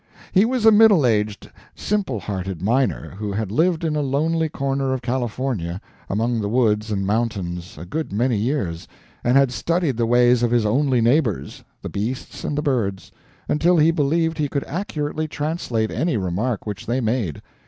He 0.31 0.45
was 0.45 0.65
a 0.65 0.71
middle 0.71 1.05
aged, 1.05 1.51
simple 1.75 2.19
hearted 2.21 2.59
miner 2.59 3.11
who 3.19 3.31
had 3.33 3.51
lived 3.51 3.83
in 3.83 3.95
a 3.95 4.01
lonely 4.01 4.49
corner 4.49 4.93
of 4.93 5.03
California, 5.03 5.79
among 6.09 6.41
the 6.41 6.49
woods 6.49 6.89
and 6.89 7.05
mountains, 7.05 7.77
a 7.77 7.85
good 7.85 8.11
many 8.11 8.35
years, 8.35 8.87
and 9.23 9.37
had 9.37 9.51
studied 9.51 9.97
the 9.97 10.07
ways 10.07 10.41
of 10.41 10.49
his 10.49 10.65
only 10.65 11.01
neighbors, 11.01 11.63
the 11.83 11.87
beasts 11.89 12.43
and 12.43 12.57
the 12.57 12.63
birds, 12.63 13.11
until 13.47 13.77
he 13.77 13.91
believed 13.91 14.39
he 14.39 14.49
could 14.49 14.63
accurately 14.63 15.27
translate 15.27 15.91
any 15.91 16.17
remark 16.17 16.65
which 16.65 16.87
they 16.87 16.99
made. 16.99 17.43